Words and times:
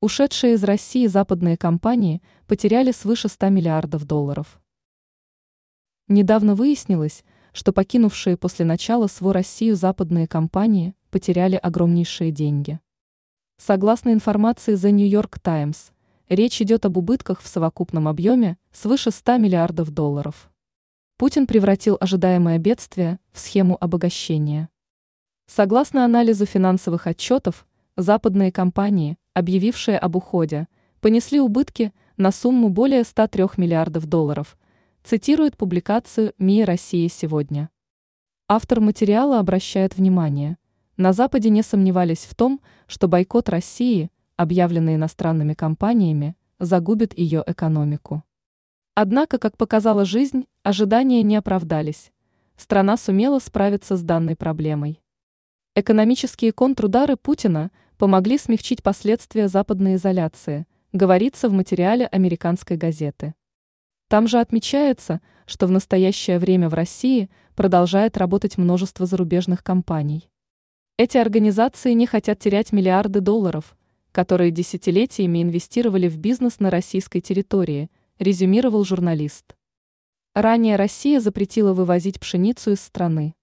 Ушедшие 0.00 0.54
из 0.54 0.62
России 0.62 1.08
западные 1.08 1.56
компании 1.56 2.22
потеряли 2.46 2.92
свыше 2.92 3.26
100 3.26 3.48
миллиардов 3.48 4.04
долларов. 4.04 4.60
Недавно 6.06 6.54
выяснилось, 6.54 7.24
что 7.52 7.72
покинувшие 7.72 8.36
после 8.36 8.64
начала 8.64 9.08
СВО 9.08 9.32
Россию 9.32 9.74
западные 9.74 10.28
компании 10.28 10.94
потеряли 11.10 11.56
огромнейшие 11.56 12.30
деньги. 12.30 12.78
Согласно 13.56 14.12
информации 14.12 14.74
The 14.74 14.92
New 14.92 15.08
York 15.08 15.40
Times, 15.40 15.90
речь 16.28 16.62
идет 16.62 16.86
об 16.86 16.96
убытках 16.96 17.40
в 17.40 17.48
совокупном 17.48 18.06
объеме 18.06 18.56
свыше 18.70 19.10
100 19.10 19.38
миллиардов 19.38 19.90
долларов. 19.90 20.48
Путин 21.16 21.48
превратил 21.48 21.96
ожидаемое 21.98 22.58
бедствие 22.58 23.18
в 23.32 23.40
схему 23.40 23.76
обогащения. 23.80 24.68
Согласно 25.46 26.04
анализу 26.04 26.46
финансовых 26.46 27.08
отчетов, 27.08 27.66
западные 27.96 28.52
компании, 28.52 29.18
объявившие 29.38 29.96
об 29.96 30.16
уходе, 30.16 30.66
понесли 31.00 31.40
убытки 31.40 31.92
на 32.16 32.32
сумму 32.32 32.70
более 32.70 33.04
103 33.04 33.44
миллиардов 33.56 34.06
долларов, 34.06 34.58
цитирует 35.04 35.56
публикацию 35.56 36.34
МИА 36.38 36.66
России 36.66 37.06
сегодня. 37.06 37.70
Автор 38.48 38.80
материала 38.80 39.38
обращает 39.38 39.96
внимание, 39.96 40.58
на 40.96 41.12
Западе 41.12 41.50
не 41.50 41.62
сомневались 41.62 42.24
в 42.24 42.34
том, 42.34 42.60
что 42.88 43.06
бойкот 43.06 43.48
России, 43.48 44.10
объявленный 44.34 44.96
иностранными 44.96 45.54
компаниями, 45.54 46.34
загубит 46.58 47.16
ее 47.16 47.44
экономику. 47.46 48.24
Однако, 48.96 49.38
как 49.38 49.56
показала 49.56 50.04
жизнь, 50.04 50.46
ожидания 50.64 51.22
не 51.22 51.36
оправдались. 51.36 52.10
Страна 52.56 52.96
сумела 52.96 53.38
справиться 53.38 53.96
с 53.96 54.02
данной 54.02 54.34
проблемой. 54.34 55.00
Экономические 55.76 56.50
контрудары 56.50 57.16
Путина 57.16 57.70
помогли 57.98 58.38
смягчить 58.38 58.82
последствия 58.82 59.48
западной 59.48 59.96
изоляции, 59.96 60.66
говорится 60.92 61.48
в 61.48 61.52
материале 61.52 62.06
американской 62.06 62.76
газеты. 62.76 63.34
Там 64.08 64.26
же 64.26 64.38
отмечается, 64.38 65.20
что 65.44 65.66
в 65.66 65.70
настоящее 65.70 66.38
время 66.38 66.68
в 66.68 66.74
России 66.74 67.28
продолжает 67.54 68.16
работать 68.16 68.56
множество 68.56 69.04
зарубежных 69.04 69.62
компаний. 69.62 70.30
Эти 70.96 71.18
организации 71.18 71.92
не 71.92 72.06
хотят 72.06 72.38
терять 72.38 72.72
миллиарды 72.72 73.20
долларов, 73.20 73.76
которые 74.12 74.50
десятилетиями 74.50 75.42
инвестировали 75.42 76.08
в 76.08 76.16
бизнес 76.16 76.60
на 76.60 76.70
российской 76.70 77.20
территории, 77.20 77.90
резюмировал 78.18 78.84
журналист. 78.84 79.56
Ранее 80.34 80.76
Россия 80.76 81.20
запретила 81.20 81.72
вывозить 81.72 82.20
пшеницу 82.20 82.72
из 82.72 82.80
страны. 82.80 83.34